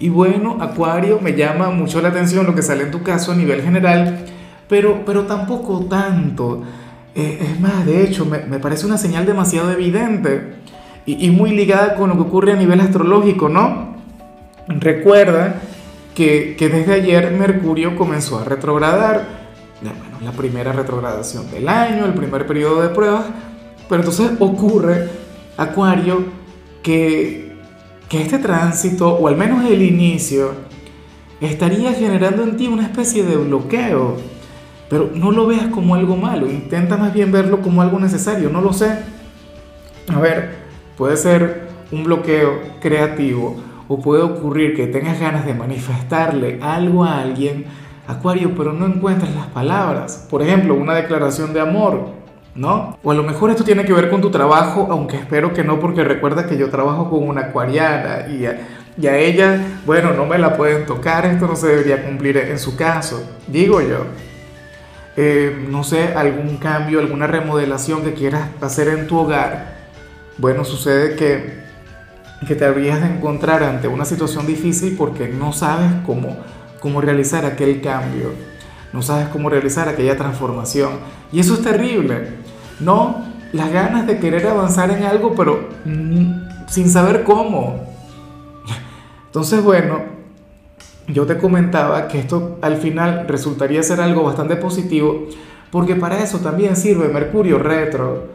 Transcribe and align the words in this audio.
Y 0.00 0.08
bueno, 0.08 0.58
Acuario, 0.60 1.18
me 1.20 1.34
llama 1.34 1.70
mucho 1.70 2.00
la 2.00 2.08
atención 2.08 2.46
lo 2.46 2.54
que 2.54 2.62
sale 2.62 2.84
en 2.84 2.90
tu 2.90 3.02
caso 3.02 3.32
a 3.32 3.34
nivel 3.34 3.62
general, 3.62 4.26
pero, 4.68 5.02
pero 5.04 5.24
tampoco 5.24 5.86
tanto. 5.86 6.62
Eh, 7.14 7.38
es 7.40 7.60
más, 7.60 7.84
de 7.84 8.04
hecho, 8.04 8.24
me, 8.24 8.38
me, 8.40 8.60
parece 8.60 8.86
una 8.86 8.96
señal 8.96 9.26
demasiado 9.26 9.72
evidente 9.72 10.54
y, 11.04 11.26
y, 11.26 11.30
muy 11.30 11.50
ligada 11.50 11.96
con 11.96 12.10
lo 12.10 12.14
que 12.14 12.22
ocurre 12.22 12.52
a 12.52 12.56
nivel 12.56 12.80
astrológico, 12.80 13.48
¿no? 13.48 13.96
Recuerda 14.68 15.56
que, 16.14 16.54
que 16.56 16.68
desde 16.68 16.94
ayer 16.94 17.32
Mercurio 17.32 17.96
comenzó 17.96 18.38
a 18.38 18.44
retrogradar, 18.44 19.26
bueno, 19.80 19.98
la 20.22 20.32
primera 20.32 20.72
retrogradación 20.72 21.50
del 21.50 21.68
año, 21.68 22.04
el 22.04 22.14
primer 22.14 22.46
periodo 22.46 22.82
de 22.82 22.90
pruebas, 22.90 23.24
pero 23.88 24.02
entonces 24.02 24.30
ocurre, 24.38 25.08
Acuario, 25.56 26.24
que 26.82 27.47
que 28.08 28.22
este 28.22 28.38
tránsito, 28.38 29.14
o 29.14 29.28
al 29.28 29.36
menos 29.36 29.64
el 29.64 29.82
inicio, 29.82 30.52
estaría 31.40 31.92
generando 31.92 32.42
en 32.42 32.56
ti 32.56 32.66
una 32.66 32.84
especie 32.84 33.22
de 33.22 33.36
bloqueo. 33.36 34.16
Pero 34.88 35.10
no 35.14 35.30
lo 35.30 35.46
veas 35.46 35.66
como 35.66 35.94
algo 35.94 36.16
malo, 36.16 36.50
intenta 36.50 36.96
más 36.96 37.12
bien 37.12 37.30
verlo 37.30 37.60
como 37.60 37.82
algo 37.82 37.98
necesario, 37.98 38.48
no 38.48 38.62
lo 38.62 38.72
sé. 38.72 38.98
A 40.08 40.18
ver, 40.18 40.56
puede 40.96 41.16
ser 41.18 41.68
un 41.92 42.04
bloqueo 42.04 42.60
creativo 42.80 43.56
o 43.86 44.00
puede 44.00 44.22
ocurrir 44.22 44.74
que 44.74 44.86
tengas 44.86 45.20
ganas 45.20 45.44
de 45.44 45.54
manifestarle 45.54 46.58
algo 46.62 47.04
a 47.04 47.20
alguien, 47.20 47.66
Acuario, 48.06 48.54
pero 48.56 48.72
no 48.72 48.86
encuentras 48.86 49.34
las 49.34 49.48
palabras. 49.48 50.26
Por 50.30 50.40
ejemplo, 50.40 50.74
una 50.74 50.94
declaración 50.94 51.52
de 51.52 51.60
amor 51.60 52.08
¿no? 52.58 52.98
O 53.04 53.12
a 53.12 53.14
lo 53.14 53.22
mejor 53.22 53.50
esto 53.50 53.62
tiene 53.62 53.84
que 53.84 53.92
ver 53.92 54.10
con 54.10 54.20
tu 54.20 54.30
trabajo, 54.30 54.88
aunque 54.90 55.16
espero 55.16 55.54
que 55.54 55.62
no, 55.62 55.78
porque 55.78 56.02
recuerda 56.02 56.46
que 56.46 56.58
yo 56.58 56.68
trabajo 56.70 57.08
con 57.08 57.26
una 57.26 57.42
acuariana 57.42 58.26
y 58.28 58.46
a, 59.06 59.16
ella, 59.16 59.78
bueno, 59.86 60.12
no 60.12 60.26
me 60.26 60.38
la 60.38 60.56
pueden 60.56 60.84
tocar, 60.84 61.24
esto 61.24 61.46
no 61.46 61.54
se 61.54 61.68
debería 61.68 62.04
cumplir 62.04 62.36
en 62.36 62.58
su 62.58 62.76
caso, 62.76 63.22
digo 63.46 63.80
yo. 63.80 64.06
Eh, 65.16 65.66
no 65.70 65.84
sé, 65.84 66.14
algún 66.14 66.56
cambio, 66.56 66.98
alguna 66.98 67.28
remodelación 67.28 68.02
que 68.02 68.14
quieras 68.14 68.48
hacer 68.60 68.88
en 68.88 69.06
tu 69.06 69.18
hogar, 69.18 69.76
bueno, 70.36 70.64
sucede 70.64 71.14
que, 71.14 71.60
que 72.46 72.56
te 72.56 72.64
habrías 72.64 73.00
de 73.00 73.06
encontrar 73.06 73.62
ante 73.62 73.86
una 73.86 74.04
situación 74.04 74.48
difícil 74.48 74.96
porque 74.98 75.28
no 75.28 75.52
sabes 75.52 75.90
cómo, 76.04 76.36
cómo 76.80 77.00
realizar 77.00 77.46
aquel 77.46 77.80
cambio 77.80 78.32
no 78.92 79.02
sabes 79.02 79.28
cómo 79.28 79.50
realizar 79.50 79.88
aquella 79.88 80.16
transformación. 80.16 80.92
Y 81.32 81.40
eso 81.40 81.54
es 81.54 81.62
terrible. 81.62 82.28
No 82.80 83.24
las 83.52 83.72
ganas 83.72 84.06
de 84.06 84.18
querer 84.18 84.46
avanzar 84.46 84.90
en 84.90 85.04
algo, 85.04 85.34
pero 85.34 85.68
mm, 85.84 86.66
sin 86.68 86.90
saber 86.90 87.24
cómo. 87.24 87.88
Entonces, 89.26 89.62
bueno, 89.62 90.00
yo 91.06 91.26
te 91.26 91.38
comentaba 91.38 92.08
que 92.08 92.18
esto 92.18 92.58
al 92.60 92.76
final 92.76 93.26
resultaría 93.26 93.82
ser 93.82 94.00
algo 94.00 94.22
bastante 94.24 94.56
positivo, 94.56 95.26
porque 95.70 95.96
para 95.96 96.22
eso 96.22 96.38
también 96.38 96.76
sirve 96.76 97.08
Mercurio 97.08 97.58
retro. 97.58 98.28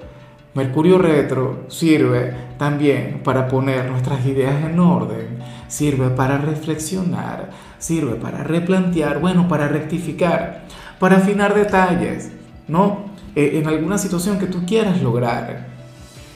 Mercurio 0.55 0.99
retro 0.99 1.61
sirve 1.67 2.33
también 2.57 3.21
para 3.23 3.47
poner 3.47 3.89
nuestras 3.89 4.23
ideas 4.25 4.63
en 4.63 4.79
orden, 4.79 5.39
sirve 5.67 6.09
para 6.09 6.37
reflexionar, 6.37 7.49
sirve 7.83 8.15
para 8.15 8.43
replantear, 8.43 9.19
bueno, 9.19 9.49
para 9.49 9.67
rectificar, 9.67 10.63
para 10.99 11.17
afinar 11.17 11.53
detalles, 11.53 12.31
¿no? 12.69 13.11
Eh, 13.35 13.59
en 13.59 13.67
alguna 13.67 13.97
situación 13.97 14.39
que 14.39 14.45
tú 14.45 14.65
quieras 14.65 15.01
lograr. 15.01 15.67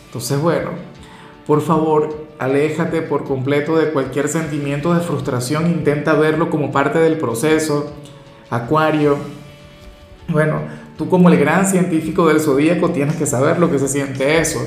Entonces, 0.08 0.42
bueno, 0.42 0.72
por 1.46 1.62
favor, 1.62 2.28
aléjate 2.38 3.02
por 3.02 3.24
completo 3.24 3.78
de 3.78 3.92
cualquier 3.94 4.28
sentimiento 4.28 4.94
de 4.94 5.00
frustración, 5.00 5.68
intenta 5.68 6.14
verlo 6.16 6.50
como 6.50 6.70
parte 6.70 7.00
del 7.00 7.18
proceso. 7.18 7.94
Acuario, 8.50 9.18
bueno, 10.28 10.60
tú 10.98 11.08
como 11.08 11.30
el 11.30 11.38
gran 11.38 11.66
científico 11.66 12.28
del 12.28 12.42
zodíaco 12.42 12.90
tienes 12.90 13.16
que 13.16 13.26
saber 13.26 13.58
lo 13.58 13.72
que 13.72 13.80
se 13.80 13.88
siente 13.88 14.40
eso. 14.40 14.60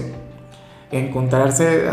Encontrarse 0.90 1.86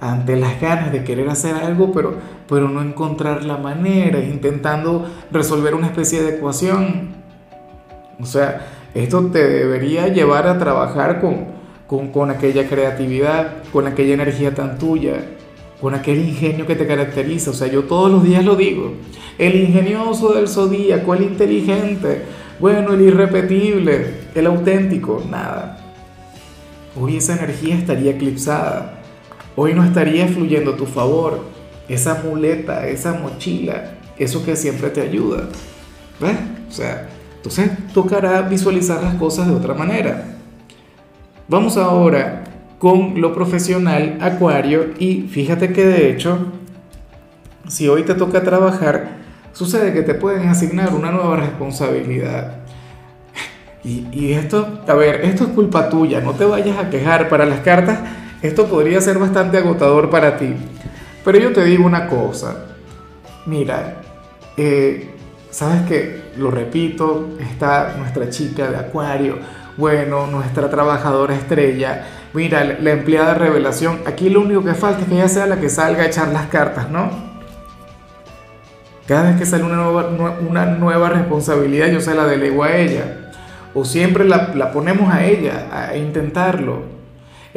ante 0.00 0.36
las 0.36 0.60
ganas 0.60 0.92
de 0.92 1.04
querer 1.04 1.28
hacer 1.28 1.54
algo, 1.54 1.92
pero, 1.92 2.14
pero 2.48 2.68
no 2.68 2.82
encontrar 2.82 3.44
la 3.44 3.56
manera, 3.56 4.20
intentando 4.20 5.06
resolver 5.30 5.74
una 5.74 5.88
especie 5.88 6.22
de 6.22 6.36
ecuación. 6.36 7.16
O 8.20 8.26
sea, 8.26 8.66
esto 8.94 9.26
te 9.26 9.46
debería 9.46 10.08
llevar 10.08 10.46
a 10.46 10.58
trabajar 10.58 11.20
con, 11.20 11.46
con, 11.86 12.08
con 12.08 12.30
aquella 12.30 12.68
creatividad, 12.68 13.62
con 13.72 13.86
aquella 13.86 14.14
energía 14.14 14.54
tan 14.54 14.78
tuya, 14.78 15.24
con 15.80 15.94
aquel 15.94 16.18
ingenio 16.18 16.66
que 16.66 16.76
te 16.76 16.86
caracteriza. 16.86 17.50
O 17.50 17.54
sea, 17.54 17.68
yo 17.68 17.84
todos 17.84 18.10
los 18.10 18.24
días 18.24 18.44
lo 18.44 18.56
digo. 18.56 18.94
El 19.38 19.56
ingenioso 19.56 20.32
del 20.32 20.48
zodíaco, 20.48 21.14
el 21.14 21.22
inteligente, 21.22 22.22
bueno, 22.60 22.94
el 22.94 23.02
irrepetible, 23.02 24.14
el 24.34 24.46
auténtico, 24.46 25.22
nada. 25.28 25.78
Hoy 27.00 27.18
esa 27.18 27.36
energía 27.36 27.76
estaría 27.76 28.12
eclipsada. 28.12 28.97
Hoy 29.60 29.74
no 29.74 29.82
estaría 29.82 30.28
fluyendo 30.28 30.70
a 30.70 30.76
tu 30.76 30.86
favor. 30.86 31.40
Esa 31.88 32.22
muleta, 32.22 32.86
esa 32.86 33.14
mochila, 33.14 33.94
eso 34.16 34.44
que 34.44 34.54
siempre 34.54 34.88
te 34.90 35.00
ayuda. 35.00 35.48
¿Ves? 36.20 36.36
O 36.68 36.72
sea, 36.72 37.08
entonces 37.34 37.68
tocará 37.92 38.42
visualizar 38.42 39.02
las 39.02 39.16
cosas 39.16 39.48
de 39.48 39.54
otra 39.54 39.74
manera. 39.74 40.36
Vamos 41.48 41.76
ahora 41.76 42.44
con 42.78 43.20
lo 43.20 43.34
profesional, 43.34 44.18
Acuario, 44.20 44.90
y 44.96 45.22
fíjate 45.22 45.72
que 45.72 45.84
de 45.84 46.12
hecho, 46.12 46.38
si 47.66 47.88
hoy 47.88 48.04
te 48.04 48.14
toca 48.14 48.44
trabajar, 48.44 49.16
sucede 49.52 49.92
que 49.92 50.02
te 50.02 50.14
pueden 50.14 50.46
asignar 50.46 50.94
una 50.94 51.10
nueva 51.10 51.36
responsabilidad. 51.36 52.58
Y, 53.82 54.06
y, 54.12 54.34
esto, 54.34 54.82
a 54.86 54.94
ver, 54.94 55.24
esto 55.24 55.42
es 55.42 55.50
culpa 55.50 55.88
tuya, 55.88 56.20
no 56.20 56.34
te 56.34 56.44
vayas 56.44 56.78
a 56.78 56.90
quejar. 56.90 57.28
Para 57.28 57.44
las 57.44 57.58
cartas, 57.60 57.98
esto 58.42 58.66
podría 58.66 59.00
ser 59.00 59.18
bastante 59.18 59.58
agotador 59.58 60.10
para 60.10 60.36
ti. 60.36 60.54
Pero 61.24 61.38
yo 61.38 61.52
te 61.52 61.64
digo 61.64 61.84
una 61.84 62.06
cosa, 62.06 62.66
mira, 63.46 64.02
eh, 64.56 65.10
sabes 65.50 65.82
que, 65.82 66.28
lo 66.36 66.50
repito, 66.50 67.30
está 67.40 67.94
nuestra 67.98 68.30
chica 68.30 68.70
de 68.70 68.76
Acuario, 68.76 69.38
bueno, 69.76 70.26
nuestra 70.26 70.70
trabajadora 70.70 71.34
estrella, 71.34 72.06
mira, 72.32 72.64
la 72.64 72.90
empleada 72.90 73.34
revelación, 73.34 74.00
aquí 74.06 74.30
lo 74.30 74.40
único 74.40 74.64
que 74.64 74.74
falta 74.74 75.02
es 75.02 75.08
que 75.08 75.14
ella 75.14 75.28
sea 75.28 75.46
la 75.46 75.60
que 75.60 75.68
salga 75.68 76.02
a 76.02 76.06
echar 76.06 76.28
las 76.28 76.46
cartas, 76.46 76.90
¿no? 76.90 77.28
Cada 79.06 79.30
vez 79.30 79.38
que 79.38 79.46
sale 79.46 79.64
una 79.64 79.76
nueva, 79.76 80.36
una 80.46 80.66
nueva 80.66 81.08
responsabilidad, 81.08 81.88
yo 81.88 82.00
se 82.00 82.14
la 82.14 82.26
delego 82.26 82.64
a 82.64 82.76
ella. 82.76 83.32
O 83.72 83.84
siempre 83.86 84.24
la, 84.24 84.52
la 84.54 84.70
ponemos 84.70 85.12
a 85.12 85.24
ella 85.24 85.68
a 85.72 85.96
intentarlo. 85.96 86.97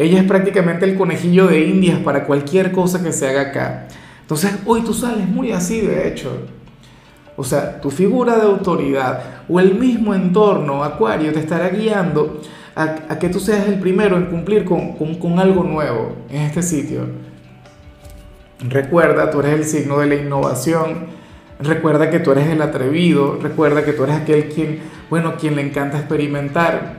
Ella 0.01 0.19
es 0.19 0.25
prácticamente 0.25 0.85
el 0.85 0.97
conejillo 0.97 1.45
de 1.45 1.61
indias 1.61 1.99
para 1.99 2.23
cualquier 2.25 2.71
cosa 2.71 3.03
que 3.03 3.11
se 3.11 3.29
haga 3.29 3.41
acá. 3.41 3.87
Entonces, 4.21 4.51
hoy 4.65 4.81
tú 4.81 4.95
sales 4.95 5.27
muy 5.27 5.51
así, 5.51 5.79
de 5.79 6.07
hecho. 6.07 6.47
O 7.35 7.43
sea, 7.43 7.79
tu 7.79 7.91
figura 7.91 8.35
de 8.35 8.41
autoridad 8.41 9.21
o 9.47 9.59
el 9.59 9.75
mismo 9.75 10.15
entorno, 10.15 10.83
Acuario, 10.83 11.31
te 11.31 11.39
estará 11.39 11.69
guiando 11.69 12.41
a, 12.75 13.19
que 13.19 13.29
tú 13.29 13.39
seas 13.39 13.67
el 13.67 13.79
primero 13.79 14.17
en 14.17 14.25
cumplir 14.25 14.65
con, 14.65 14.93
con, 14.93 15.15
con, 15.19 15.37
algo 15.37 15.63
nuevo 15.63 16.15
en 16.31 16.41
este 16.41 16.63
sitio. 16.63 17.01
Recuerda, 18.59 19.29
tú 19.29 19.41
eres 19.41 19.53
el 19.53 19.65
signo 19.65 19.99
de 19.99 20.07
la 20.07 20.15
innovación. 20.15 21.05
Recuerda 21.59 22.09
que 22.09 22.19
tú 22.19 22.31
eres 22.31 22.47
el 22.47 22.63
atrevido. 22.63 23.37
Recuerda 23.39 23.85
que 23.85 23.93
tú 23.93 24.05
eres 24.05 24.15
aquel 24.15 24.49
quien, 24.49 24.79
bueno, 25.11 25.35
quien 25.37 25.55
le 25.55 25.61
encanta 25.61 25.99
experimentar. 25.99 26.95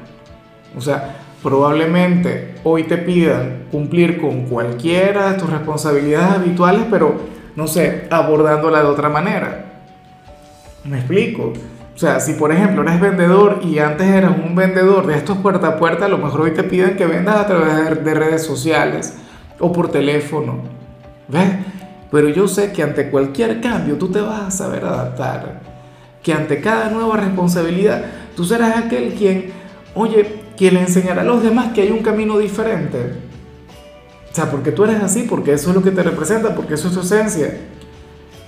O 0.76 0.80
sea, 0.80 1.16
probablemente 1.42 2.54
hoy 2.64 2.84
te 2.84 2.98
pidan 2.98 3.64
cumplir 3.70 4.20
con 4.20 4.46
cualquiera 4.46 5.32
de 5.32 5.38
tus 5.38 5.50
responsabilidades 5.50 6.36
habituales, 6.36 6.82
pero 6.90 7.14
no 7.56 7.66
sé, 7.66 8.06
abordándola 8.10 8.80
de 8.82 8.88
otra 8.88 9.08
manera. 9.08 9.64
Me 10.84 10.98
explico. 10.98 11.52
O 11.94 11.98
sea, 11.98 12.20
si 12.20 12.34
por 12.34 12.52
ejemplo 12.52 12.82
eres 12.82 13.00
vendedor 13.00 13.60
y 13.62 13.78
antes 13.78 14.06
eras 14.06 14.32
un 14.36 14.54
vendedor 14.54 15.06
de 15.06 15.16
estos 15.16 15.38
puerta 15.38 15.68
a 15.68 15.76
puerta, 15.76 16.06
a 16.06 16.08
lo 16.08 16.18
mejor 16.18 16.42
hoy 16.42 16.52
te 16.52 16.62
piden 16.62 16.96
que 16.96 17.06
vendas 17.06 17.36
a 17.36 17.46
través 17.46 18.02
de 18.02 18.14
redes 18.14 18.44
sociales 18.44 19.14
o 19.58 19.72
por 19.72 19.90
teléfono. 19.90 20.62
¿Ves? 21.28 21.50
Pero 22.10 22.28
yo 22.28 22.48
sé 22.48 22.72
que 22.72 22.82
ante 22.82 23.10
cualquier 23.10 23.60
cambio 23.60 23.96
tú 23.96 24.10
te 24.10 24.20
vas 24.20 24.42
a 24.42 24.50
saber 24.50 24.84
adaptar. 24.84 25.60
que 26.22 26.32
ante 26.32 26.60
cada 26.60 26.88
nueva 26.88 27.16
responsabilidad 27.16 28.04
tú 28.36 28.44
serás 28.44 28.76
aquel 28.76 29.14
quien, 29.14 29.52
oye, 29.94 30.41
quien 30.62 30.74
le 30.74 30.80
enseñará 30.82 31.22
a 31.22 31.24
los 31.24 31.42
demás 31.42 31.72
que 31.72 31.82
hay 31.82 31.90
un 31.90 32.04
camino 32.04 32.38
diferente. 32.38 33.14
O 34.30 34.32
sea, 34.32 34.48
porque 34.48 34.70
tú 34.70 34.84
eres 34.84 35.02
así, 35.02 35.24
porque 35.28 35.54
eso 35.54 35.70
es 35.70 35.74
lo 35.74 35.82
que 35.82 35.90
te 35.90 36.04
representa, 36.04 36.54
porque 36.54 36.74
eso 36.74 36.86
es 36.86 36.94
tu 36.94 37.00
esencia. 37.00 37.58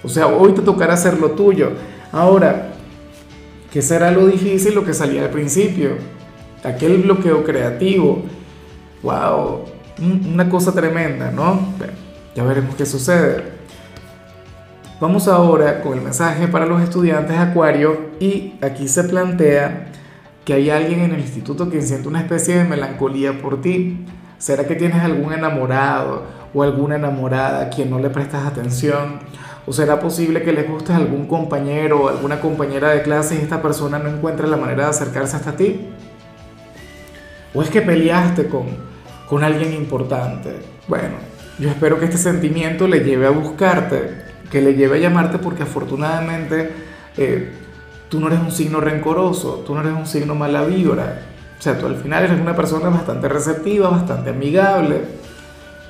O 0.04 0.08
sea, 0.08 0.28
hoy 0.28 0.52
te 0.52 0.62
tocará 0.62 0.94
hacer 0.94 1.18
lo 1.18 1.32
tuyo. 1.32 1.72
Ahora, 2.12 2.68
¿qué 3.72 3.82
será 3.82 4.12
lo 4.12 4.28
difícil, 4.28 4.76
lo 4.76 4.84
que 4.84 4.94
salía 4.94 5.22
al 5.22 5.30
principio? 5.30 5.96
Aquel 6.62 6.98
bloqueo 6.98 7.42
creativo. 7.42 8.22
¡Wow! 9.02 9.64
Una 10.32 10.48
cosa 10.48 10.72
tremenda, 10.72 11.32
¿no? 11.32 11.66
Ya 12.36 12.44
veremos 12.44 12.76
qué 12.76 12.86
sucede. 12.86 13.42
Vamos 15.00 15.26
ahora 15.26 15.82
con 15.82 15.98
el 15.98 16.04
mensaje 16.04 16.46
para 16.46 16.64
los 16.64 16.80
estudiantes 16.80 17.36
Acuario 17.36 18.10
y 18.20 18.54
aquí 18.60 18.86
se 18.86 19.02
plantea 19.02 19.88
que 20.44 20.52
hay 20.52 20.70
alguien 20.70 21.00
en 21.00 21.12
el 21.12 21.20
instituto 21.20 21.70
que 21.70 21.80
siente 21.80 22.08
una 22.08 22.20
especie 22.20 22.58
de 22.58 22.64
melancolía 22.64 23.40
por 23.40 23.60
ti. 23.60 24.04
¿Será 24.38 24.66
que 24.66 24.74
tienes 24.74 25.02
algún 25.02 25.32
enamorado 25.32 26.24
o 26.52 26.62
alguna 26.62 26.96
enamorada 26.96 27.62
a 27.62 27.70
quien 27.70 27.90
no 27.90 27.98
le 27.98 28.10
prestas 28.10 28.46
atención? 28.46 29.20
¿O 29.66 29.72
será 29.72 30.00
posible 30.00 30.42
que 30.42 30.52
le 30.52 30.64
gustes 30.64 30.94
algún 30.94 31.26
compañero 31.26 32.02
o 32.02 32.08
alguna 32.08 32.40
compañera 32.40 32.90
de 32.90 33.02
clase 33.02 33.36
y 33.36 33.38
esta 33.38 33.62
persona 33.62 33.98
no 33.98 34.10
encuentre 34.10 34.46
la 34.46 34.58
manera 34.58 34.84
de 34.84 34.90
acercarse 34.90 35.36
hasta 35.36 35.56
ti? 35.56 35.88
¿O 37.54 37.62
es 37.62 37.70
que 37.70 37.80
peleaste 37.80 38.48
con, 38.48 38.66
con 39.28 39.42
alguien 39.42 39.72
importante? 39.72 40.56
Bueno, 40.88 41.14
yo 41.58 41.70
espero 41.70 41.98
que 41.98 42.04
este 42.04 42.18
sentimiento 42.18 42.86
le 42.86 43.00
lleve 43.00 43.26
a 43.26 43.30
buscarte, 43.30 44.24
que 44.50 44.60
le 44.60 44.74
lleve 44.74 44.98
a 44.98 45.00
llamarte 45.00 45.38
porque 45.38 45.62
afortunadamente 45.62 46.70
eh, 47.16 47.63
tú 48.14 48.20
no 48.20 48.28
eres 48.28 48.38
un 48.38 48.52
signo 48.52 48.80
rencoroso, 48.80 49.64
tú 49.66 49.74
no 49.74 49.80
eres 49.80 49.92
un 49.92 50.06
signo 50.06 50.36
mala 50.36 50.64
vibra. 50.64 51.22
O 51.58 51.60
sea, 51.60 51.76
tú 51.76 51.86
al 51.86 51.96
final 51.96 52.22
eres 52.22 52.40
una 52.40 52.54
persona 52.54 52.88
bastante 52.88 53.28
receptiva, 53.28 53.88
bastante 53.88 54.30
amigable. 54.30 55.00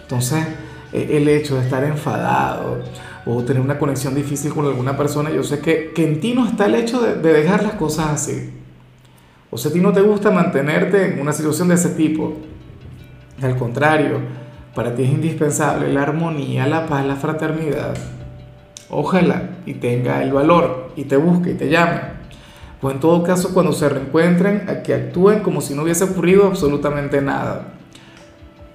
Entonces, 0.04 0.42
e, 0.90 1.18
el 1.18 1.28
hecho 1.28 1.56
de 1.56 1.64
estar 1.64 1.84
enfadado 1.84 2.78
o 3.26 3.42
tener 3.42 3.60
una 3.60 3.78
conexión 3.78 4.14
difícil 4.14 4.54
con 4.54 4.64
alguna 4.64 4.96
persona, 4.96 5.30
yo 5.30 5.42
sé 5.42 5.58
que, 5.58 5.92
que 5.94 6.08
en 6.08 6.18
ti 6.18 6.32
no 6.32 6.46
está 6.46 6.64
el 6.64 6.76
hecho 6.76 7.02
de, 7.02 7.16
de 7.16 7.30
dejar 7.30 7.62
las 7.62 7.74
cosas 7.74 8.06
así. 8.06 8.54
O 9.50 9.58
sea, 9.58 9.70
a 9.70 9.74
ti 9.74 9.80
no 9.80 9.92
te 9.92 10.00
gusta 10.00 10.30
mantenerte 10.30 11.12
en 11.12 11.20
una 11.20 11.34
situación 11.34 11.68
de 11.68 11.74
ese 11.74 11.90
tipo. 11.90 12.38
Al 13.42 13.58
contrario, 13.58 14.18
para 14.74 14.94
ti 14.94 15.02
es 15.02 15.10
indispensable 15.10 15.92
la 15.92 16.04
armonía, 16.04 16.66
la 16.66 16.86
paz, 16.86 17.04
la 17.04 17.16
fraternidad. 17.16 17.94
Ojalá 18.88 19.58
y 19.66 19.74
tenga 19.74 20.22
el 20.22 20.32
valor 20.32 20.90
y 20.96 21.04
te 21.04 21.18
busque 21.18 21.50
y 21.50 21.54
te 21.54 21.68
llame. 21.68 22.13
O 22.84 22.90
en 22.90 23.00
todo 23.00 23.22
caso, 23.22 23.54
cuando 23.54 23.72
se 23.72 23.88
reencuentren, 23.88 24.82
que 24.84 24.92
actúen 24.92 25.40
como 25.40 25.62
si 25.62 25.72
no 25.72 25.84
hubiese 25.84 26.04
ocurrido 26.04 26.46
absolutamente 26.46 27.22
nada. 27.22 27.68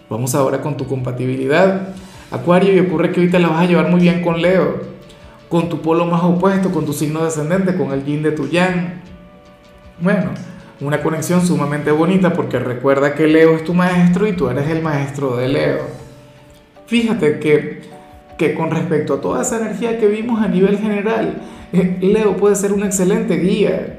Vamos 0.09 0.33
ahora 0.33 0.61
con 0.61 0.75
tu 0.77 0.87
compatibilidad. 0.87 1.89
Acuario, 2.31 2.73
y 2.73 2.79
ocurre 2.79 3.11
que 3.11 3.19
ahorita 3.19 3.37
la 3.37 3.49
vas 3.49 3.61
a 3.61 3.65
llevar 3.67 3.87
muy 3.91 4.01
bien 4.01 4.23
con 4.23 4.41
Leo, 4.41 4.81
con 5.47 5.69
tu 5.69 5.83
polo 5.83 6.07
más 6.07 6.23
opuesto, 6.23 6.71
con 6.71 6.87
tu 6.87 6.93
signo 6.93 7.23
descendente, 7.23 7.75
con 7.75 7.91
el 7.91 8.03
yin 8.03 8.23
de 8.23 8.31
tu 8.31 8.47
yang. 8.47 8.99
Bueno, 10.01 10.31
una 10.81 11.03
conexión 11.03 11.45
sumamente 11.45 11.91
bonita 11.91 12.33
porque 12.33 12.57
recuerda 12.57 13.13
que 13.13 13.27
Leo 13.27 13.57
es 13.57 13.63
tu 13.63 13.75
maestro 13.75 14.25
y 14.25 14.33
tú 14.33 14.49
eres 14.49 14.67
el 14.69 14.81
maestro 14.81 15.37
de 15.37 15.49
Leo. 15.49 15.81
Fíjate 16.87 17.37
que, 17.37 17.81
que 18.39 18.55
con 18.55 18.71
respecto 18.71 19.13
a 19.13 19.21
toda 19.21 19.43
esa 19.43 19.57
energía 19.57 19.99
que 19.99 20.07
vimos 20.07 20.41
a 20.41 20.47
nivel 20.47 20.79
general, 20.79 21.43
eh, 21.71 21.99
Leo 22.01 22.35
puede 22.37 22.55
ser 22.55 22.73
un 22.73 22.83
excelente 22.83 23.37
guía. 23.37 23.98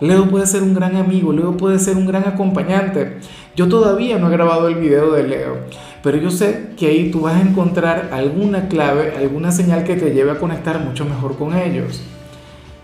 Leo 0.00 0.28
puede 0.28 0.46
ser 0.46 0.62
un 0.62 0.74
gran 0.74 0.96
amigo, 0.96 1.32
Leo 1.32 1.56
puede 1.56 1.78
ser 1.78 1.96
un 1.96 2.06
gran 2.06 2.26
acompañante. 2.26 3.18
Yo 3.56 3.68
todavía 3.68 4.18
no 4.18 4.28
he 4.28 4.32
grabado 4.32 4.68
el 4.68 4.74
video 4.74 5.12
de 5.12 5.22
Leo, 5.22 5.58
pero 6.02 6.16
yo 6.18 6.30
sé 6.30 6.70
que 6.76 6.88
ahí 6.88 7.10
tú 7.10 7.22
vas 7.22 7.36
a 7.36 7.40
encontrar 7.40 8.10
alguna 8.12 8.68
clave, 8.68 9.14
alguna 9.16 9.52
señal 9.52 9.84
que 9.84 9.96
te 9.96 10.12
lleve 10.12 10.32
a 10.32 10.38
conectar 10.38 10.80
mucho 10.80 11.04
mejor 11.04 11.36
con 11.36 11.56
ellos. 11.56 12.02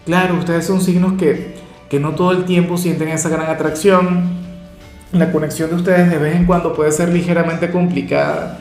Claro, 0.06 0.36
ustedes 0.36 0.66
son 0.66 0.80
signos 0.80 1.14
que 1.14 1.60
que 1.90 1.98
no 1.98 2.14
todo 2.14 2.30
el 2.30 2.44
tiempo 2.44 2.78
sienten 2.78 3.08
esa 3.08 3.28
gran 3.28 3.50
atracción. 3.50 4.22
La 5.12 5.32
conexión 5.32 5.70
de 5.70 5.76
ustedes 5.76 6.08
de 6.08 6.18
vez 6.18 6.36
en 6.36 6.46
cuando 6.46 6.72
puede 6.72 6.92
ser 6.92 7.08
ligeramente 7.08 7.72
complicada, 7.72 8.58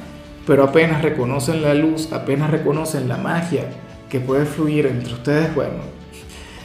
pero 0.47 0.63
apenas 0.63 1.03
reconocen 1.03 1.61
la 1.61 1.75
luz, 1.75 2.11
apenas 2.11 2.49
reconocen 2.49 3.07
la 3.07 3.17
magia 3.17 3.65
que 4.09 4.19
puede 4.19 4.45
fluir 4.45 4.87
entre 4.87 5.13
ustedes, 5.13 5.53
bueno, 5.53 5.98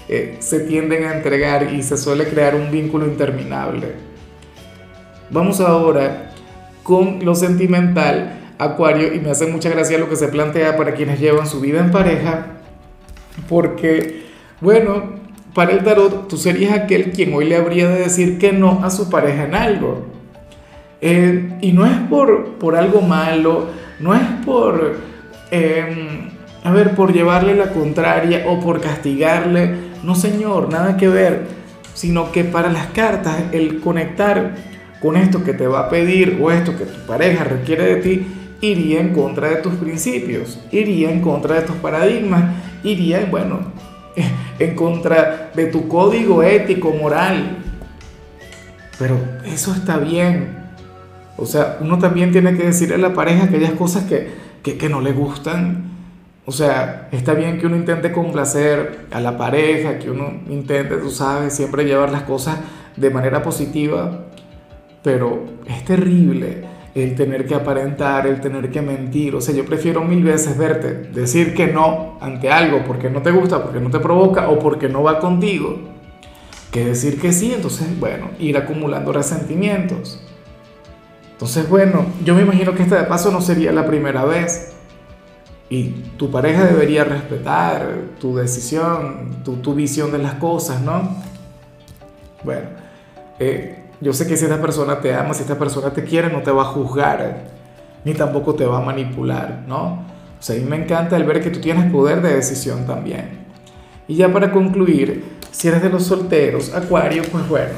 eh, 0.09 0.37
se 0.41 0.61
tienden 0.61 1.05
a 1.05 1.15
entregar 1.15 1.73
y 1.73 1.83
se 1.83 1.97
suele 1.97 2.27
crear 2.27 2.55
un 2.55 2.71
vínculo 2.71 3.07
interminable. 3.07 3.93
Vamos 5.31 5.61
ahora 5.61 6.33
con 6.83 7.25
lo 7.25 7.35
sentimental, 7.35 8.41
Acuario, 8.59 9.13
y 9.15 9.21
me 9.21 9.31
hace 9.31 9.47
mucha 9.47 9.71
gracia 9.71 9.99
lo 9.99 10.09
que 10.09 10.17
se 10.17 10.29
plantea 10.29 10.77
para 10.77 10.95
quienes 10.95 11.19
llevan 11.19 11.47
su 11.47 11.61
vida 11.61 11.81
en 11.81 11.91
pareja, 11.91 12.47
porque, 13.49 14.27
bueno, 14.61 15.25
para 15.55 15.73
el 15.73 15.85
tarot, 15.85 16.29
tú 16.29 16.37
serías 16.37 16.73
aquel 16.73 17.13
quien 17.13 17.33
hoy 17.33 17.47
le 17.47 17.57
habría 17.57 17.89
de 17.89 18.01
decir 18.01 18.39
que 18.39 18.53
no 18.53 18.85
a 18.85 18.91
su 18.91 19.09
pareja 19.09 19.45
en 19.45 19.55
algo. 19.55 20.07
Eh, 21.01 21.59
y 21.61 21.73
no 21.73 21.87
es 21.87 21.97
por, 22.11 22.55
por 22.55 22.77
algo 22.77 23.01
malo, 23.01 23.69
no 24.01 24.15
es 24.15 24.23
por, 24.45 24.97
em, 25.51 26.31
a 26.65 26.73
ver, 26.73 26.95
por 26.95 27.13
llevarle 27.13 27.55
la 27.55 27.73
contraria 27.73 28.45
o 28.49 28.59
por 28.61 28.81
castigarle. 28.81 29.94
No, 30.05 30.15
señor, 30.15 30.71
nada 30.71 30.97
que 30.97 31.09
ver. 31.09 31.47
Sino 31.95 32.33
que 32.33 32.45
para 32.45 32.71
las 32.71 32.89
cartas, 32.89 33.37
el 33.53 33.81
conectar 33.81 34.55
con 35.01 35.17
esto 35.17 35.45
que 35.45 35.55
te 35.55 35.67
va 35.67 35.81
a 35.81 35.89
pedir 35.89 36.39
o 36.41 36.51
esto 36.51 36.77
que 36.77 36.85
tu 36.85 37.07
pareja 37.07 37.45
requiere 37.45 37.95
de 37.95 37.97
ti, 37.97 38.27
iría 38.61 39.01
en 39.01 39.13
contra 39.13 39.49
de 39.49 39.57
tus 39.57 39.75
principios, 39.75 40.59
iría 40.73 41.11
en 41.11 41.21
contra 41.21 41.57
de 41.57 41.63
tus 41.63 41.77
paradigmas, 41.77 42.45
iría, 42.83 43.27
bueno, 43.31 43.61
en 44.59 44.75
contra 44.75 45.51
de 45.55 45.67
tu 45.67 45.89
código 45.89 46.43
ético, 46.43 46.91
moral. 46.91 47.59
Pero 48.99 49.19
eso 49.45 49.73
está 49.73 49.99
bien. 49.99 50.65
O 51.37 51.47
sea, 51.47 51.79
uno 51.81 51.99
también 51.99 52.31
tiene 52.31 52.57
que 52.57 52.65
decirle 52.65 52.95
a 52.95 52.99
la 52.99 53.13
pareja 53.13 53.45
aquellas 53.45 53.73
cosas 53.73 54.05
que, 54.05 54.31
que, 54.63 54.89
no 54.89 55.01
le 55.01 55.13
gustan. 55.13 55.94
O 56.47 56.53
sea, 56.53 57.09
está 57.11 57.33
bien 57.33 57.59
que 57.59 57.67
uno 57.67 57.77
intente 57.77 58.13
complacer 58.13 59.07
a 59.11 59.21
la 59.21 59.39
pareja, 59.39 59.99
que 59.99 60.11
uno 60.11 60.43
intente, 60.49 60.97
tú 60.99 61.11
sabes, 61.11 61.55
siempre 61.55 61.85
llevar 61.85 62.13
las 62.13 62.23
cosas 62.23 62.59
de 62.97 63.11
manera 63.11 63.43
positiva, 63.43 64.27
pero 65.03 65.45
es 65.67 65.85
terrible 65.85 66.65
el 66.95 67.17
tener 67.17 67.47
que 67.47 67.55
aparentar, 67.55 68.27
el 68.27 68.41
tener 68.41 68.71
que 68.71 68.83
mentir. 68.83 69.35
O 69.35 69.41
sea, 69.41 69.55
yo 69.55 69.65
prefiero 69.65 70.05
mil 70.05 70.23
veces 70.23 70.57
verte 70.57 70.93
decir 70.93 71.55
que 71.55 71.67
no 71.69 72.19
ante 72.21 72.51
algo 72.51 72.85
porque 72.87 73.09
no 73.09 73.23
te 73.23 73.31
gusta, 73.31 73.63
porque 73.63 73.81
no 73.81 73.91
te 73.91 73.99
provoca 73.99 74.49
o 74.51 74.59
porque 74.59 74.89
no 74.89 75.03
va 75.03 75.19
contigo, 75.19 75.79
que 76.71 76.85
decir 76.85 77.21
que 77.21 77.33
sí. 77.33 77.53
Entonces, 77.55 77.99
bueno, 77.99 78.31
ir 78.39 78.57
acumulando 78.59 79.13
resentimientos. 79.13 80.21
Entonces, 81.33 81.69
bueno, 81.69 82.07
yo 82.23 82.35
me 82.35 82.43
imagino 82.43 82.75
que 82.75 82.83
este 82.83 82.95
de 82.97 83.05
paso 83.05 83.33
no 83.33 83.41
sería 83.41 83.73
la 83.73 83.87
primera 83.87 84.25
vez. 84.25 84.74
Tu 86.17 86.31
pareja 86.31 86.65
debería 86.65 87.05
respetar 87.05 87.89
tu 88.21 88.37
decisión, 88.37 89.43
tu, 89.45 89.57
tu 89.57 89.75
visión 89.75 90.13
de 90.13 90.19
las 90.19 90.35
cosas, 90.35 90.81
¿no? 90.81 91.17
Bueno, 92.43 92.69
eh, 93.39 93.85
yo 94.01 94.13
sé 94.13 94.27
que 94.27 94.37
si 94.37 94.45
esta 94.45 94.61
persona 94.61 95.01
te 95.01 95.15
ama, 95.15 95.35
si 95.35 95.43
esta 95.43 95.59
persona 95.59 95.91
te 95.91 96.05
quiere, 96.05 96.31
no 96.31 96.43
te 96.43 96.51
va 96.51 96.63
a 96.63 96.67
juzgar, 96.67 97.45
ni 98.05 98.15
tampoco 98.15 98.55
te 98.55 98.67
va 98.67 98.79
a 98.79 98.83
manipular, 98.83 99.65
¿no? 99.67 100.05
O 100.39 100.43
sea, 100.43 100.57
a 100.57 100.59
mí 100.59 100.65
me 100.67 100.77
encanta 100.77 101.17
el 101.17 101.25
ver 101.25 101.43
que 101.43 101.51
tú 101.51 101.61
tienes 101.61 101.91
poder 101.91 102.21
de 102.21 102.35
decisión 102.35 102.87
también. 102.87 103.45
Y 104.07 104.17
ya 104.17 104.31
para 104.31 104.53
concluir, 104.53 105.25
si 105.51 105.69
eres 105.69 105.83
de 105.83 105.89
los 105.89 106.05
solteros, 106.05 106.75
Acuario, 106.75 107.23
pues 107.33 107.49
bueno, 107.49 107.73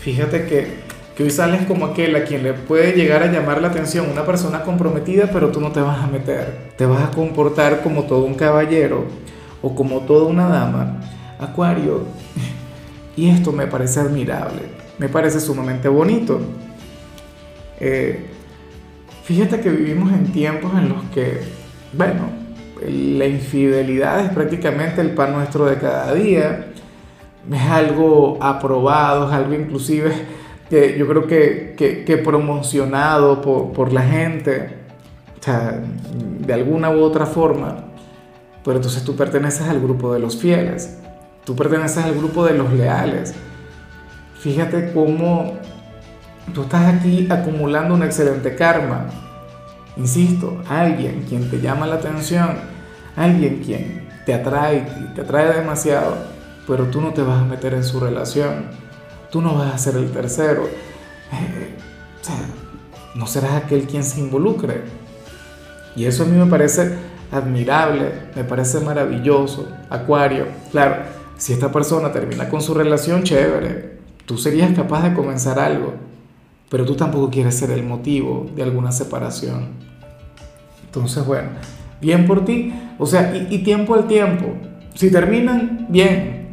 fíjate 0.00 0.46
que, 0.46 0.79
que 1.20 1.24
hoy 1.24 1.30
sales 1.30 1.66
como 1.66 1.84
aquel 1.84 2.16
a 2.16 2.24
quien 2.24 2.42
le 2.42 2.54
puede 2.54 2.92
llegar 2.92 3.22
a 3.22 3.30
llamar 3.30 3.60
la 3.60 3.68
atención 3.68 4.10
una 4.10 4.24
persona 4.24 4.62
comprometida, 4.62 5.28
pero 5.30 5.50
tú 5.50 5.60
no 5.60 5.70
te 5.70 5.82
vas 5.82 6.02
a 6.02 6.06
meter. 6.06 6.72
Te 6.78 6.86
vas 6.86 7.02
a 7.02 7.10
comportar 7.10 7.82
como 7.82 8.04
todo 8.04 8.24
un 8.24 8.32
caballero 8.32 9.04
o 9.60 9.74
como 9.74 10.00
toda 10.00 10.24
una 10.24 10.48
dama. 10.48 10.98
Acuario, 11.38 12.04
y 13.18 13.28
esto 13.28 13.52
me 13.52 13.66
parece 13.66 14.00
admirable 14.00 14.62
me 14.96 15.10
parece 15.10 15.40
sumamente 15.40 15.88
bonito. 15.88 16.40
Eh, 17.78 18.24
fíjate 19.24 19.60
que 19.60 19.68
vivimos 19.68 20.10
en 20.14 20.32
tiempos 20.32 20.72
en 20.74 20.88
los 20.88 21.02
que, 21.14 21.40
bueno, 21.92 22.30
la 22.82 23.26
infidelidad 23.26 24.24
es 24.24 24.30
prácticamente 24.30 25.02
el 25.02 25.10
pan 25.10 25.32
nuestro 25.32 25.66
de 25.66 25.76
cada 25.76 26.14
día, 26.14 26.68
es 27.50 27.62
algo 27.62 28.38
aprobado, 28.40 29.28
es 29.28 29.34
algo 29.34 29.52
inclusive 29.52 30.39
que 30.70 30.96
yo 30.96 31.06
creo 31.08 31.26
que, 31.26 31.74
que, 32.06 32.16
promocionado 32.16 33.42
por, 33.42 33.72
por, 33.72 33.92
la 33.92 34.02
gente, 34.02 34.70
o 35.38 35.42
sea, 35.42 35.82
de 36.38 36.54
alguna 36.54 36.90
u 36.90 37.00
otra 37.02 37.26
forma. 37.26 37.84
pero 38.64 38.76
entonces 38.76 39.02
tú 39.04 39.16
perteneces 39.16 39.68
al 39.68 39.80
grupo 39.80 40.14
de 40.14 40.20
los 40.20 40.36
fieles, 40.36 40.98
tú 41.44 41.56
perteneces 41.56 42.04
al 42.04 42.14
grupo 42.14 42.46
de 42.46 42.54
los 42.54 42.72
leales. 42.72 43.34
Fíjate 44.38 44.92
cómo 44.94 45.58
tú 46.54 46.62
estás 46.62 46.94
aquí 46.94 47.26
acumulando 47.30 47.94
un 47.94 48.04
excelente 48.04 48.54
karma. 48.54 49.06
Insisto, 49.96 50.62
alguien 50.68 51.24
quien 51.28 51.50
te 51.50 51.60
llama 51.60 51.86
la 51.86 51.96
atención, 51.96 52.56
alguien 53.16 53.60
quien 53.64 54.08
te 54.24 54.34
atrae, 54.34 54.86
te 55.14 55.22
atrae 55.22 55.52
demasiado, 55.52 56.14
pero 56.66 56.84
tú 56.84 57.00
no 57.00 57.12
te 57.12 57.22
vas 57.22 57.42
a 57.42 57.44
meter 57.44 57.74
en 57.74 57.82
su 57.82 57.98
relación, 57.98 58.66
tú 59.30 59.40
no 59.40 59.54
vas 59.54 59.74
a 59.74 59.78
ser 59.78 59.96
el 59.96 60.10
tercero. 60.10 60.64
Eh, 61.32 61.76
o 62.20 62.24
sea, 62.24 62.36
no 63.14 63.26
serás 63.26 63.52
aquel 63.52 63.86
quien 63.86 64.04
se 64.04 64.20
involucre. 64.20 64.82
Y 65.96 66.04
eso 66.04 66.24
a 66.24 66.26
mí 66.26 66.36
me 66.36 66.46
parece 66.46 66.96
admirable, 67.32 68.12
me 68.34 68.44
parece 68.44 68.80
maravilloso. 68.80 69.68
Acuario, 69.88 70.46
claro, 70.70 71.02
si 71.36 71.52
esta 71.52 71.72
persona 71.72 72.12
termina 72.12 72.48
con 72.48 72.60
su 72.60 72.74
relación, 72.74 73.22
chévere, 73.22 73.98
tú 74.26 74.36
serías 74.38 74.72
capaz 74.74 75.02
de 75.02 75.14
comenzar 75.14 75.58
algo, 75.58 75.94
pero 76.68 76.84
tú 76.84 76.94
tampoco 76.94 77.30
quieres 77.30 77.56
ser 77.56 77.70
el 77.70 77.82
motivo 77.82 78.48
de 78.54 78.62
alguna 78.62 78.92
separación. 78.92 79.68
Entonces, 80.84 81.24
bueno, 81.24 81.50
bien 82.00 82.26
por 82.26 82.44
ti, 82.44 82.72
o 82.98 83.06
sea, 83.06 83.34
y, 83.34 83.54
y 83.54 83.62
tiempo 83.62 83.94
al 83.94 84.06
tiempo. 84.06 84.54
Si 84.94 85.10
terminan, 85.10 85.86
bien, 85.88 86.48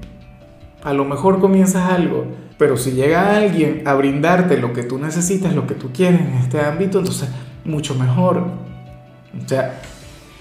a 0.84 0.94
lo 0.94 1.06
mejor 1.06 1.40
comienzas 1.40 1.92
algo, 1.92 2.26
pero 2.58 2.78
si 2.78 2.92
llega 2.92 3.38
alguien 3.38 3.84
a 3.86 3.94
brindarte 3.94 4.58
lo 4.58 4.74
que 4.74 4.84
tú 4.84 4.98
necesitas, 4.98 5.54
lo 5.54 5.68
que 5.68 5.76
tú 5.76 5.92
quieres 5.94 6.22
en 6.22 6.34
este 6.36 6.60
ámbito, 6.60 7.00
entonces 7.00 7.30
mucho 7.64 7.94
mejor. 7.96 8.38
O 8.38 9.48
sea, 9.48 9.80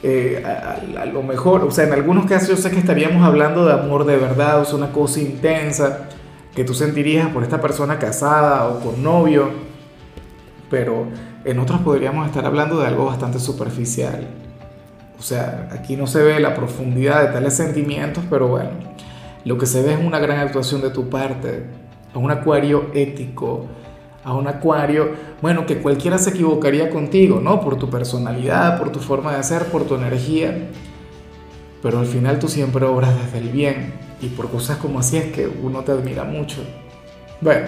eh, 0.02 0.42
a, 0.44 1.04
lo 1.06 1.22
mejor, 1.22 1.64
o 1.64 1.70
sea, 1.70 1.84
en 1.84 1.92
algunos 1.92 2.26
casos 2.26 2.48
yo 2.48 2.56
sé 2.56 2.70
que 2.70 2.78
estaríamos 2.78 3.22
hablando 3.22 3.66
de 3.66 3.72
amor 3.72 4.04
de 4.06 4.16
verdad, 4.16 4.60
o 4.60 4.64
sea, 4.64 4.76
una 4.76 4.92
cosa 4.92 5.20
intensa 5.20 6.08
que 6.54 6.64
tú 6.64 6.74
sentirías 6.74 7.28
por 7.28 7.42
esta 7.42 7.60
persona 7.60 7.98
casada 7.98 8.66
o 8.68 8.80
con 8.80 9.02
novio, 9.02 9.50
pero 10.70 11.06
en 11.44 11.58
otros 11.58 11.80
podríamos 11.80 12.26
estar 12.26 12.46
hablando 12.46 12.80
de 12.80 12.86
algo 12.86 13.04
bastante 13.04 13.38
superficial. 13.38 14.26
O 15.18 15.22
sea, 15.22 15.68
aquí 15.72 15.96
no 15.96 16.06
se 16.06 16.22
ve 16.22 16.40
la 16.40 16.54
profundidad 16.54 17.22
de 17.22 17.32
tales 17.32 17.54
sentimientos, 17.54 18.24
pero 18.30 18.48
bueno, 18.48 18.70
lo 19.44 19.58
que 19.58 19.66
se 19.66 19.82
ve 19.82 19.94
es 19.94 19.98
una 19.98 20.18
gran 20.18 20.38
actuación 20.40 20.82
de 20.82 20.90
tu 20.90 21.08
parte, 21.08 21.64
a 22.16 22.18
un 22.18 22.30
acuario 22.30 22.86
ético, 22.94 23.66
a 24.24 24.32
un 24.32 24.48
acuario, 24.48 25.10
bueno, 25.42 25.66
que 25.66 25.82
cualquiera 25.82 26.16
se 26.16 26.30
equivocaría 26.30 26.88
contigo, 26.88 27.42
¿no? 27.42 27.60
Por 27.60 27.76
tu 27.76 27.90
personalidad, 27.90 28.78
por 28.78 28.90
tu 28.90 29.00
forma 29.00 29.36
de 29.36 29.42
ser, 29.42 29.66
por 29.66 29.84
tu 29.84 29.96
energía. 29.96 30.70
Pero 31.82 31.98
al 31.98 32.06
final 32.06 32.38
tú 32.38 32.48
siempre 32.48 32.86
obras 32.86 33.14
desde 33.22 33.46
el 33.46 33.50
bien 33.50 33.92
y 34.22 34.28
por 34.28 34.48
cosas 34.48 34.78
como 34.78 35.00
así 35.00 35.18
es 35.18 35.26
que 35.26 35.46
uno 35.62 35.82
te 35.82 35.92
admira 35.92 36.24
mucho. 36.24 36.62
Bueno, 37.42 37.66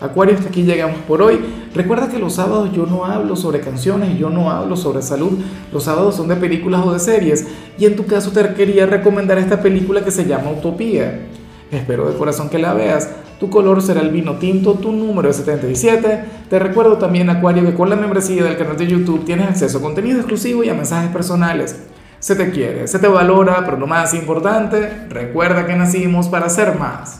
Acuario, 0.00 0.36
hasta 0.36 0.50
aquí 0.50 0.62
llegamos 0.62 1.00
por 1.00 1.20
hoy. 1.20 1.40
Recuerda 1.74 2.08
que 2.08 2.20
los 2.20 2.34
sábados 2.34 2.70
yo 2.72 2.86
no 2.86 3.06
hablo 3.06 3.34
sobre 3.34 3.58
canciones, 3.58 4.16
yo 4.16 4.30
no 4.30 4.52
hablo 4.52 4.76
sobre 4.76 5.02
salud. 5.02 5.36
Los 5.72 5.82
sábados 5.82 6.14
son 6.14 6.28
de 6.28 6.36
películas 6.36 6.86
o 6.86 6.92
de 6.92 7.00
series. 7.00 7.48
Y 7.76 7.86
en 7.86 7.96
tu 7.96 8.06
caso 8.06 8.30
te 8.30 8.54
quería 8.54 8.86
recomendar 8.86 9.36
esta 9.36 9.60
película 9.60 10.04
que 10.04 10.12
se 10.12 10.26
llama 10.26 10.52
Utopía. 10.52 11.26
Espero 11.72 12.08
de 12.08 12.16
corazón 12.16 12.48
que 12.48 12.58
la 12.60 12.72
veas. 12.72 13.10
Tu 13.40 13.48
color 13.48 13.80
será 13.80 14.02
el 14.02 14.10
vino 14.10 14.34
tinto, 14.34 14.74
tu 14.74 14.92
número 14.92 15.30
es 15.30 15.36
77. 15.36 16.24
Te 16.50 16.58
recuerdo 16.58 16.98
también, 16.98 17.30
Acuario, 17.30 17.64
que 17.64 17.72
con 17.72 17.88
la 17.88 17.96
membresía 17.96 18.44
del 18.44 18.58
canal 18.58 18.76
de 18.76 18.86
YouTube 18.86 19.24
tienes 19.24 19.48
acceso 19.48 19.78
a 19.78 19.80
contenido 19.80 20.18
exclusivo 20.18 20.62
y 20.62 20.68
a 20.68 20.74
mensajes 20.74 21.10
personales. 21.10 21.74
Se 22.18 22.36
te 22.36 22.50
quiere, 22.50 22.86
se 22.86 22.98
te 22.98 23.08
valora, 23.08 23.62
pero 23.64 23.78
lo 23.78 23.86
más 23.86 24.12
importante, 24.12 25.06
recuerda 25.08 25.66
que 25.66 25.74
nacimos 25.74 26.28
para 26.28 26.50
ser 26.50 26.78
más. 26.78 27.18